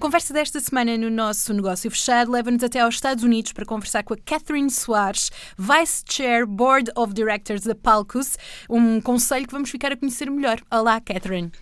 A 0.00 0.02
conversa 0.02 0.32
desta 0.32 0.58
semana 0.60 0.96
no 0.96 1.10
nosso 1.10 1.52
negócio 1.52 1.90
fechado 1.90 2.32
leva-nos 2.32 2.64
até 2.64 2.80
aos 2.80 2.94
Estados 2.94 3.22
Unidos 3.22 3.52
para 3.52 3.66
conversar 3.66 4.02
com 4.02 4.14
a 4.14 4.16
Catherine 4.16 4.70
Soares, 4.70 5.30
Vice 5.58 6.02
Chair 6.08 6.46
Board 6.46 6.90
of 6.96 7.12
Directors 7.12 7.64
da 7.64 7.74
Palcus, 7.74 8.38
um 8.70 8.98
conselho 8.98 9.46
que 9.46 9.52
vamos 9.52 9.68
ficar 9.68 9.92
a 9.92 9.96
conhecer 9.98 10.30
melhor. 10.30 10.58
Olá, 10.72 11.02
Catherine. 11.02 11.52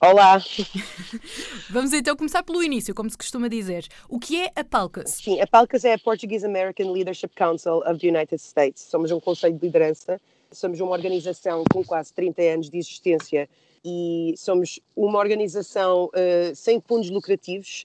Olá. 0.00 0.42
Vamos 1.68 1.92
então 1.92 2.16
começar 2.16 2.42
pelo 2.42 2.62
início, 2.62 2.94
como 2.94 3.10
se 3.10 3.18
costuma 3.18 3.46
dizer. 3.46 3.86
O 4.08 4.18
que 4.18 4.40
é 4.40 4.50
a 4.56 4.64
Palcus? 4.64 5.10
Sim, 5.10 5.42
a 5.42 5.46
Palcus 5.46 5.84
é 5.84 5.92
a 5.92 5.98
Portuguese 5.98 6.46
American 6.46 6.92
Leadership 6.92 7.32
Council 7.36 7.82
of 7.86 7.98
the 7.98 8.08
United 8.08 8.40
States. 8.40 8.84
Somos 8.84 9.10
um 9.10 9.20
conselho 9.20 9.58
de 9.58 9.66
liderança, 9.66 10.18
somos 10.50 10.80
uma 10.80 10.92
organização 10.92 11.62
com 11.70 11.84
quase 11.84 12.10
30 12.14 12.40
anos 12.40 12.70
de 12.70 12.78
existência 12.78 13.46
e 13.84 14.34
somos 14.36 14.80
uma 14.94 15.18
organização 15.18 16.06
uh, 16.06 16.54
sem 16.54 16.80
fundos 16.80 17.10
lucrativos 17.10 17.84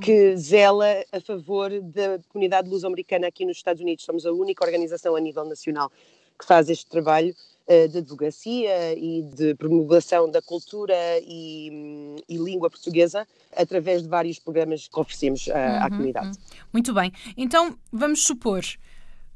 que 0.00 0.36
zela 0.36 1.04
a 1.10 1.20
favor 1.20 1.70
da 1.80 2.18
comunidade 2.28 2.68
luso-americana 2.68 3.26
aqui 3.26 3.44
nos 3.44 3.56
Estados 3.56 3.82
Unidos. 3.82 4.04
Somos 4.04 4.24
a 4.24 4.32
única 4.32 4.64
organização 4.64 5.16
a 5.16 5.20
nível 5.20 5.44
nacional 5.44 5.90
que 6.38 6.46
faz 6.46 6.70
este 6.70 6.86
trabalho 6.86 7.34
uh, 7.66 7.88
de 7.88 7.98
advocacia 7.98 8.94
e 8.96 9.22
de 9.22 9.54
promulgação 9.54 10.30
da 10.30 10.40
cultura 10.40 10.94
e, 11.22 12.16
e, 12.28 12.36
língua 12.36 12.70
portuguesa 12.70 13.26
através 13.56 14.02
de 14.02 14.08
vários 14.08 14.38
programas 14.38 14.88
que 14.88 14.98
oferecemos 14.98 15.46
uh, 15.48 15.50
uhum, 15.50 15.82
à 15.82 15.90
comunidade. 15.90 16.28
Uhum. 16.28 16.64
Muito 16.72 16.94
bem. 16.94 17.12
Então, 17.36 17.76
vamos 17.92 18.24
supor 18.24 18.62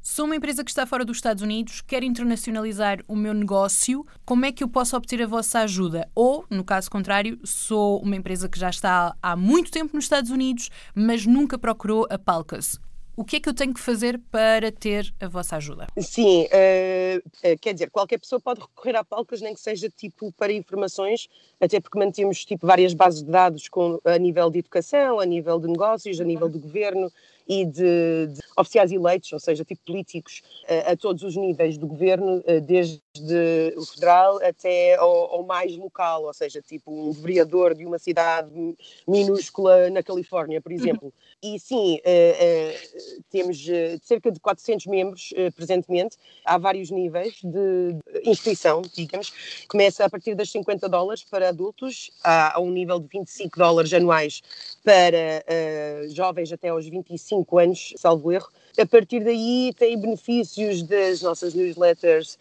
Sou 0.09 0.23
uma 0.23 0.37
empresa 0.37 0.63
que 0.63 0.71
está 0.71 0.87
fora 0.87 1.03
dos 1.03 1.17
Estados 1.17 1.43
Unidos, 1.43 1.81
quero 1.81 2.05
internacionalizar 2.05 3.03
o 3.09 3.15
meu 3.15 3.33
negócio, 3.33 4.05
como 4.25 4.45
é 4.45 4.53
que 4.53 4.63
eu 4.63 4.69
posso 4.69 4.95
obter 4.95 5.21
a 5.21 5.27
vossa 5.27 5.59
ajuda? 5.59 6.09
Ou, 6.15 6.45
no 6.49 6.63
caso 6.63 6.89
contrário, 6.89 7.37
sou 7.43 8.01
uma 8.01 8.15
empresa 8.15 8.47
que 8.47 8.57
já 8.57 8.69
está 8.69 9.13
há 9.21 9.35
muito 9.35 9.69
tempo 9.69 9.93
nos 9.93 10.05
Estados 10.05 10.31
Unidos, 10.31 10.69
mas 10.95 11.25
nunca 11.25 11.57
procurou 11.57 12.07
a 12.09 12.17
Palcas. 12.17 12.79
O 13.17 13.25
que 13.25 13.35
é 13.35 13.39
que 13.41 13.49
eu 13.49 13.53
tenho 13.53 13.73
que 13.73 13.81
fazer 13.81 14.17
para 14.31 14.71
ter 14.71 15.13
a 15.19 15.27
vossa 15.27 15.57
ajuda? 15.57 15.87
Sim, 15.97 16.45
uh, 16.45 17.57
quer 17.59 17.73
dizer, 17.73 17.89
qualquer 17.89 18.17
pessoa 18.17 18.39
pode 18.39 18.61
recorrer 18.61 18.95
à 18.95 19.03
Palcas, 19.03 19.41
nem 19.41 19.53
que 19.53 19.59
seja 19.59 19.89
tipo 19.89 20.31
para 20.37 20.53
informações, 20.53 21.27
até 21.59 21.81
porque 21.81 21.99
mantemos 21.99 22.45
tipo 22.45 22.65
várias 22.65 22.93
bases 22.93 23.23
de 23.23 23.29
dados 23.29 23.67
com, 23.67 23.99
a 24.05 24.17
nível 24.17 24.49
de 24.49 24.59
educação, 24.59 25.19
a 25.19 25.25
nível 25.25 25.59
de 25.59 25.67
negócios, 25.67 26.21
a 26.21 26.23
nível 26.23 26.47
do 26.47 26.59
governo, 26.59 27.11
e 27.47 27.65
de, 27.65 28.27
de 28.27 28.41
oficiais 28.57 28.91
eleitos, 28.91 29.31
ou 29.31 29.39
seja, 29.39 29.63
tipo 29.63 29.81
políticos, 29.85 30.41
a, 30.67 30.91
a 30.91 30.97
todos 30.97 31.23
os 31.23 31.35
níveis 31.35 31.77
do 31.77 31.87
governo, 31.87 32.43
desde 32.65 33.01
o 33.75 33.85
federal 33.85 34.39
até 34.43 34.95
ao, 34.95 35.35
ao, 35.35 35.43
mais 35.43 35.75
local, 35.77 36.23
ou 36.23 36.33
seja, 36.33 36.61
tipo 36.61 36.91
um 36.91 37.11
vereador 37.11 37.73
de 37.73 37.85
uma 37.85 37.97
cidade 37.97 38.51
minúscula 39.07 39.89
na 39.89 40.03
Califórnia, 40.03 40.61
por 40.61 40.71
exemplo. 40.71 41.13
E 41.41 41.59
sim, 41.59 41.95
uh, 41.95 41.99
uh, 41.99 43.23
temos 43.29 43.65
uh, 43.67 43.99
cerca 44.03 44.31
de 44.31 44.39
400 44.39 44.87
membros 44.87 45.33
presentemente, 45.55 46.17
há 46.43 46.57
vários 46.57 46.89
níveis 46.89 47.39
de 47.43 47.95
inscrição, 48.23 48.81
digamos, 48.93 49.65
começa 49.67 50.03
a 50.05 50.09
partir 50.09 50.35
das 50.35 50.49
50 50.51 50.89
dólares 50.89 51.23
para 51.23 51.49
adultos, 51.49 52.11
há, 52.23 52.57
há 52.57 52.59
um 52.59 52.71
nível 52.71 52.99
de 52.99 53.07
25 53.07 53.57
dólares 53.57 53.93
anuais 53.93 54.41
para 54.83 55.43
jovens 56.09 56.51
até 56.51 56.69
aos 56.69 56.87
25 56.87 57.36
anos, 57.53 57.93
salvo 57.97 58.31
erro. 58.31 58.47
A 58.77 58.85
partir 58.85 59.23
daí 59.23 59.73
tem 59.77 59.99
benefícios 59.99 60.83
das 60.83 61.21
nossas 61.21 61.53
newsletters 61.53 62.37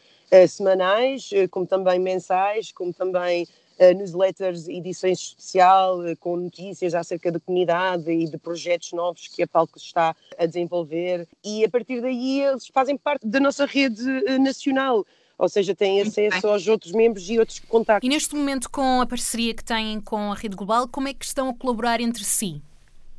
semanais, 0.49 1.31
como 1.51 1.67
também 1.67 1.99
mensais, 1.99 2.73
como 2.73 2.93
também 2.93 3.47
uh, 3.79 3.95
newsletters, 3.95 4.69
edições 4.69 5.19
especial 5.19 6.01
uh, 6.01 6.17
com 6.19 6.37
notícias 6.37 6.95
acerca 6.95 7.31
da 7.31 7.41
comunidade 7.41 8.11
e 8.11 8.27
de 8.27 8.39
projetos 8.39 8.93
novos 8.93 9.29
que 9.29 9.43
a 9.43 9.47
Palco 9.47 9.79
está 9.79 10.15
a 10.39 10.47
desenvolver. 10.47 11.27
E 11.45 11.65
a 11.65 11.69
partir 11.69 12.01
daí 12.01 12.43
eles 12.43 12.67
fazem 12.69 12.97
parte 12.97 13.27
da 13.27 13.41
nossa 13.41 13.67
rede 13.67 14.03
uh, 14.03 14.43
nacional 14.43 15.05
ou 15.39 15.51
seja, 15.51 15.75
têm 15.75 16.01
acesso 16.01 16.49
aos 16.49 16.67
outros 16.67 16.93
membros 16.93 17.29
e 17.29 17.39
outros 17.39 17.59
contactos. 17.59 18.07
E 18.07 18.11
neste 18.11 18.35
momento, 18.35 18.71
com 18.71 19.03
a 19.03 19.07
parceria 19.07 19.53
que 19.53 19.63
têm 19.63 20.01
com 20.01 20.33
a 20.33 20.35
Rede 20.35 20.57
Global, 20.57 20.89
como 20.89 21.09
é 21.09 21.13
que 21.13 21.27
estão 21.27 21.51
a 21.51 21.55
colaborar 21.55 22.01
entre 22.01 22.25
si? 22.25 22.63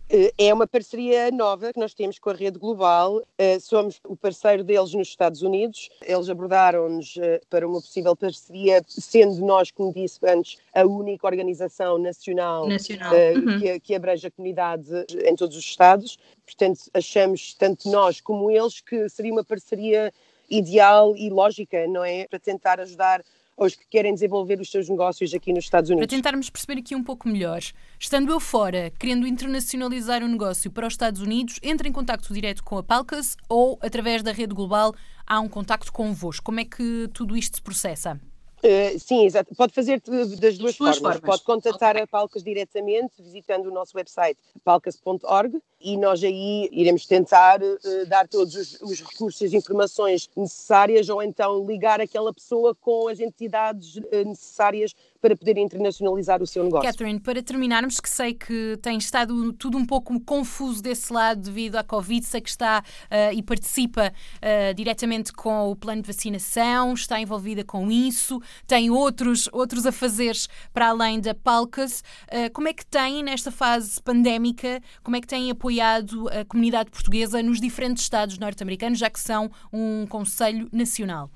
Eh, 0.10 0.34
é 0.38 0.54
uma 0.54 0.66
parceria 0.66 1.30
nova 1.32 1.74
que 1.74 1.80
nós 1.80 1.94
temos 1.94 2.18
com 2.18 2.30
a 2.30 2.34
Rede 2.34 2.58
Global. 2.58 3.22
Eh, 3.38 3.60
somos 3.60 4.00
o 4.06 4.16
parceiro 4.16 4.64
deles 4.64 4.94
nos 4.94 5.10
Estados 5.10 5.42
Unidos. 5.42 5.90
Eles 6.02 6.30
abordaram-nos 6.30 7.18
eh, 7.18 7.42
para 7.50 7.68
uma 7.68 7.82
possível 7.82 8.16
parceria, 8.16 8.82
sendo 8.88 9.46
nós, 9.46 9.70
como 9.70 9.94
disse 9.94 10.20
antes, 10.26 10.58
a 10.74 10.86
única 10.86 11.28
organização 11.28 11.98
nacional, 11.98 12.68
nacional. 12.68 13.14
Uhum. 13.14 13.60
que, 13.60 13.80
que 13.82 13.96
abrange 13.96 14.28
a 14.28 14.32
comunidade 14.32 14.90
em 15.26 15.36
todos 15.36 15.58
os 15.58 15.64
Estados. 15.64 16.18
Portanto, 16.46 16.80
achamos, 16.94 17.54
tanto 17.54 17.90
nós 17.90 18.22
como 18.22 18.50
eles, 18.50 18.80
que 18.80 19.10
seria 19.10 19.34
uma 19.34 19.44
parceria 19.44 20.14
ideal 20.50 21.16
e 21.18 21.30
lógica, 21.30 21.86
não 21.88 22.06
é? 22.06 22.26
Para 22.28 22.40
tentar 22.40 22.80
ajudar 22.80 23.22
aos 23.58 23.76
que 23.76 23.86
querem 23.90 24.14
desenvolver 24.14 24.62
os 24.62 24.70
seus 24.70 24.88
negócios 24.88 25.34
aqui 25.34 25.52
nos 25.52 25.64
Estados 25.64 25.90
Unidos. 25.90 26.08
Para 26.08 26.16
tentarmos 26.16 26.50
perceber 26.50 26.80
aqui 26.80 26.96
um 26.96 27.04
pouco 27.04 27.28
melhor, 27.28 27.60
estando 28.00 28.32
eu 28.32 28.40
fora, 28.40 28.92
querendo 29.00 29.26
internacionalizar 29.26 30.24
o 30.24 30.28
negócio 30.28 30.72
para 30.72 30.86
os 30.86 30.94
Estados 30.94 31.22
Unidos, 31.22 31.60
entre 31.64 31.90
em 31.90 31.92
contato 31.92 32.32
direto 32.32 32.64
com 32.64 32.78
a 32.78 32.84
Palcas 32.84 33.36
ou 33.50 33.80
através 33.82 34.22
da 34.22 34.32
rede 34.32 34.54
global 34.54 34.94
há 35.26 35.40
um 35.40 35.50
contacto 35.50 35.92
convosco. 35.92 36.46
Como 36.46 36.60
é 36.60 36.66
que 36.66 37.10
tudo 37.14 37.36
isto 37.36 37.58
se 37.58 37.62
processa? 37.62 38.20
Uh, 38.58 39.00
sim, 39.00 39.26
exato. 39.26 39.54
Pode 39.56 39.74
fazer 39.74 40.02
das 40.02 40.58
duas, 40.58 40.76
formas. 40.76 40.98
formas. 40.98 41.20
Pode 41.20 41.44
contatar 41.44 41.92
okay. 41.92 42.04
a 42.04 42.08
Palcas 42.08 42.44
diretamente 42.44 43.22
visitando 43.22 43.68
o 43.68 43.72
nosso 43.72 43.96
website 43.96 44.40
palcas.org 44.64 45.62
e 45.80 45.98
nós 45.98 46.24
aí 46.24 46.70
iremos 46.72 47.06
tentar 47.06 47.62
uh, 47.62 48.06
dar 48.08 48.28
todos 48.28 48.56
os, 48.56 48.82
os, 48.82 49.00
recursos 49.00 49.54
e 49.54 49.56
informações 49.56 50.30
necessárias 50.36 51.10
ou 51.10 51.22
então 51.22 51.66
ligar 51.66 52.02
aquela 52.02 52.34
pessoa 52.34 52.76
com 52.76 53.08
as 53.08 53.20
entidades 53.20 53.96
uh, 53.98 54.04
necessárias 54.26 54.94
para 55.22 55.36
poder 55.36 55.58
internacionalizar 55.58 56.42
o 56.42 56.48
seu 56.48 56.64
negócio. 56.64 56.90
Catherine, 56.90 57.20
para 57.20 57.42
terminarmos, 57.42 58.00
que 58.00 58.10
sei 58.10 58.34
que 58.34 58.78
tem 58.82 58.98
estado 58.98 59.54
tudo 59.54 59.78
um 59.78 59.86
pouco 59.86 60.20
confuso 60.22 60.82
desse 60.82 61.12
lado 61.12 61.42
devido 61.42 61.76
à 61.76 61.84
Covid, 61.84 62.26
sei 62.26 62.42
que 62.42 62.50
está 62.50 62.84
uh, 62.84 63.34
e 63.34 63.42
participa 63.42 64.12
uh, 64.12 64.74
diretamente 64.74 65.34
com 65.34 65.70
o 65.72 65.76
plano 65.76 66.02
de 66.02 66.08
vacinação, 66.08 66.94
está 66.94 67.20
envolvida 67.20 67.64
com 67.64 67.92
isso, 67.92 68.42
tem 68.66 68.90
outros, 68.90 69.50
outros 69.52 69.86
afazeres 69.86 70.48
para 70.74 70.90
além 70.90 71.20
da 71.20 71.34
Palcas. 71.34 72.04
Uh, 72.28 72.52
como 72.54 72.68
é 72.68 72.74
que 72.74 72.86
tem, 72.86 73.24
nesta 73.24 73.52
fase 73.52 74.02
pandémica, 74.02 74.82
como 75.04 75.16
é 75.16 75.22
que 75.22 75.28
tem 75.28 75.50
apoiado 75.68 76.30
a 76.30 76.46
comunidade 76.46 76.90
portuguesa 76.90 77.44
nos 77.44 77.60
diferentes 77.60 78.04
estados 78.04 78.38
norte-americanos, 78.38 79.00
já 79.00 79.10
que 79.10 79.20
são 79.20 79.52
um 79.72 80.08
Conselho 80.08 80.70
Nacional? 80.72 81.30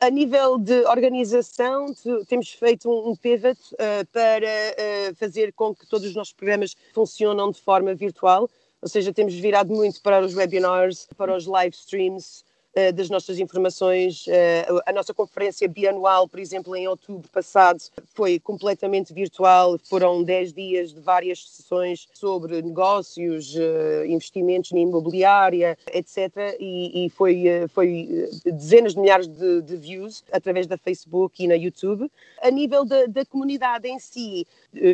a 0.00 0.10
nível 0.10 0.58
de 0.58 0.84
organização, 0.84 1.86
temos 2.28 2.50
feito 2.50 2.90
um, 2.90 3.16
pivot 3.16 3.58
uh, 3.72 4.06
para 4.12 4.46
uh, 4.46 5.14
fazer 5.16 5.52
com 5.54 5.74
que 5.74 5.86
todos 5.86 6.06
os 6.06 6.14
nossos 6.14 6.34
programas 6.34 6.76
funcionam 6.92 7.50
de 7.50 7.58
forma 7.60 7.94
virtual, 7.94 8.50
ou 8.82 8.88
seja, 8.88 9.14
temos 9.14 9.34
virado 9.34 9.74
muito 9.74 10.02
para 10.02 10.20
os 10.20 10.34
webinars, 10.34 11.08
para 11.16 11.34
os 11.34 11.46
live 11.46 11.74
streams, 11.74 12.44
eh, 12.78 12.92
das 12.92 13.10
nossas 13.10 13.40
informações. 13.40 14.24
Eh, 14.28 14.64
a 14.86 14.92
nossa 14.92 15.12
conferência 15.12 15.68
bianual, 15.68 16.28
por 16.28 16.38
exemplo, 16.38 16.76
em 16.76 16.86
outubro 16.86 17.28
passado, 17.28 17.80
foi 18.14 18.38
completamente 18.38 19.12
virtual. 19.12 19.76
Foram 19.82 20.22
10 20.22 20.52
dias 20.52 20.94
de 20.94 21.00
várias 21.00 21.44
sessões 21.50 22.06
sobre 22.12 22.62
negócios, 22.62 23.56
eh, 23.56 24.06
investimentos 24.06 24.70
na 24.70 24.78
imobiliária, 24.78 25.76
etc. 25.92 26.56
E, 26.60 27.06
e 27.06 27.10
foi, 27.10 27.46
foi 27.74 28.28
dezenas 28.44 28.94
de 28.94 29.00
milhares 29.00 29.26
de, 29.26 29.60
de, 29.62 29.76
views 29.76 30.22
através 30.30 30.68
da 30.68 30.78
Facebook 30.78 31.42
e 31.42 31.48
na 31.48 31.54
YouTube. 31.54 32.08
A 32.40 32.48
nível 32.48 32.84
da, 32.84 33.06
da 33.06 33.26
comunidade 33.26 33.88
em 33.88 33.98
si, 33.98 34.46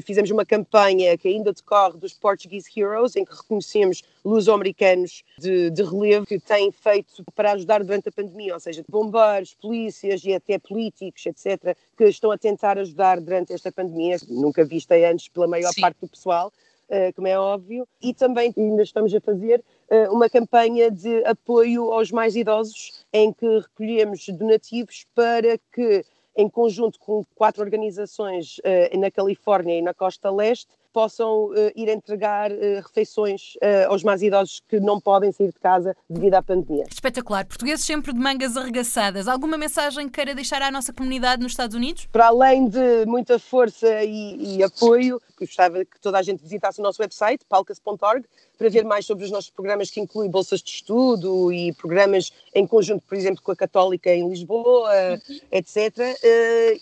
fizemos 0.02 0.30
uma 0.30 0.46
campanha 0.46 1.18
que 1.18 1.28
ainda 1.28 1.52
decorre 1.52 1.98
dos 1.98 2.14
Portuguese 2.14 2.70
Heroes, 2.74 3.14
em 3.14 3.26
que 3.26 3.34
reconhecemos 3.34 4.02
luso-americanos 4.24 5.22
de, 5.38 5.70
de 5.70 5.82
relevo 5.82 6.24
que 6.24 6.38
têm 6.40 6.72
feito 6.72 7.22
para 7.34 7.52
ajudar 7.52 7.73
durante 7.82 8.08
a 8.08 8.12
pandemia, 8.12 8.54
ou 8.54 8.60
seja, 8.60 8.84
bombeiros, 8.88 9.54
polícias 9.54 10.24
e 10.24 10.34
até 10.34 10.58
políticos, 10.58 11.24
etc., 11.26 11.76
que 11.96 12.04
estão 12.04 12.30
a 12.30 12.38
tentar 12.38 12.78
ajudar 12.78 13.20
durante 13.20 13.52
esta 13.52 13.72
pandemia, 13.72 14.16
nunca 14.28 14.64
vista 14.64 14.94
antes 14.94 15.28
pela 15.28 15.48
maior 15.48 15.72
Sim. 15.72 15.80
parte 15.80 16.00
do 16.00 16.08
pessoal, 16.08 16.52
uh, 16.88 17.12
como 17.14 17.26
é 17.26 17.38
óbvio, 17.38 17.86
e 18.00 18.12
também 18.12 18.52
ainda 18.56 18.82
estamos 18.82 19.14
a 19.14 19.20
fazer 19.20 19.62
uh, 19.90 20.14
uma 20.14 20.28
campanha 20.28 20.90
de 20.90 21.24
apoio 21.24 21.92
aos 21.92 22.10
mais 22.10 22.36
idosos, 22.36 23.04
em 23.12 23.32
que 23.32 23.46
recolhemos 23.58 24.28
donativos 24.28 25.06
para 25.14 25.58
que 25.72 26.04
em 26.36 26.48
conjunto 26.48 26.98
com 26.98 27.24
quatro 27.34 27.62
organizações 27.62 28.58
uh, 28.58 28.98
na 28.98 29.10
Califórnia 29.10 29.78
e 29.78 29.82
na 29.82 29.94
Costa 29.94 30.30
Leste, 30.30 30.70
possam 30.94 31.46
uh, 31.46 31.54
ir 31.74 31.88
entregar 31.88 32.52
uh, 32.52 32.56
refeições 32.86 33.56
uh, 33.56 33.90
aos 33.90 34.04
mais 34.04 34.22
idosos 34.22 34.62
que 34.68 34.78
não 34.78 35.00
podem 35.00 35.32
sair 35.32 35.48
de 35.48 35.58
casa 35.58 35.96
devido 36.08 36.34
à 36.34 36.42
pandemia. 36.42 36.84
Espetacular. 36.88 37.44
Portugueses 37.44 37.84
sempre 37.84 38.12
de 38.12 38.20
mangas 38.20 38.56
arregaçadas. 38.56 39.26
Alguma 39.26 39.58
mensagem 39.58 40.06
que 40.06 40.12
queira 40.12 40.36
deixar 40.36 40.62
à 40.62 40.70
nossa 40.70 40.92
comunidade 40.92 41.42
nos 41.42 41.52
Estados 41.52 41.74
Unidos? 41.74 42.06
Para 42.12 42.28
além 42.28 42.68
de 42.68 43.04
muita 43.06 43.40
força 43.40 44.04
e, 44.04 44.58
e 44.58 44.62
apoio, 44.62 45.20
gostava 45.38 45.84
que 45.84 46.00
toda 46.00 46.16
a 46.16 46.22
gente 46.22 46.40
visitasse 46.40 46.78
o 46.78 46.82
nosso 46.82 47.02
website, 47.02 47.44
palcas.org, 47.48 48.24
para 48.56 48.68
ver 48.68 48.84
mais 48.84 49.04
sobre 49.04 49.24
os 49.24 49.32
nossos 49.32 49.50
programas 49.50 49.90
que 49.90 50.00
incluem 50.00 50.30
bolsas 50.30 50.62
de 50.62 50.70
estudo 50.70 51.52
e 51.52 51.72
programas 51.72 52.32
em 52.54 52.64
conjunto, 52.64 53.02
por 53.02 53.16
exemplo, 53.18 53.42
com 53.42 53.50
a 53.50 53.56
Católica 53.56 54.14
em 54.14 54.28
Lisboa, 54.28 54.90
uhum. 54.90 55.40
etc. 55.50 55.92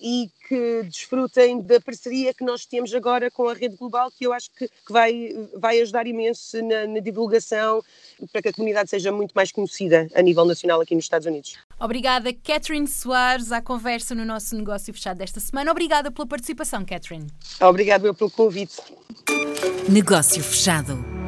E 0.02 0.30
que 0.48 0.82
desfrutem 0.84 1.60
da 1.60 1.80
parceria 1.80 2.34
que 2.34 2.44
nós 2.44 2.66
temos 2.66 2.92
agora 2.94 3.30
com 3.30 3.48
a 3.48 3.54
Rede 3.54 3.76
Global, 3.76 4.10
que 4.10 4.26
eu 4.26 4.32
acho 4.32 4.50
que, 4.50 4.68
que 4.68 4.92
vai, 4.92 5.48
vai 5.56 5.80
ajudar 5.80 6.06
imenso 6.06 6.62
na, 6.62 6.86
na 6.86 7.00
divulgação 7.00 7.82
para 8.30 8.42
que 8.42 8.48
a 8.48 8.52
comunidade 8.52 8.90
seja 8.90 9.12
muito 9.12 9.32
mais 9.32 9.52
conhecida 9.52 10.08
a 10.14 10.22
nível 10.22 10.44
nacional 10.44 10.80
aqui 10.80 10.94
nos 10.94 11.04
Estados 11.04 11.26
Unidos. 11.26 11.56
Obrigada, 11.80 12.32
Catherine 12.32 12.86
Soares, 12.86 13.52
à 13.52 13.60
conversa 13.60 14.14
no 14.14 14.24
nosso 14.24 14.56
negócio 14.56 14.92
fechado 14.92 15.18
desta 15.18 15.40
semana. 15.40 15.70
Obrigada 15.70 16.10
pela 16.10 16.26
participação, 16.26 16.84
Catherine. 16.84 17.26
Obrigado 17.60 18.06
eu 18.06 18.14
pelo 18.14 18.30
convite. 18.30 18.76
Negócio 19.88 20.42
fechado. 20.42 21.21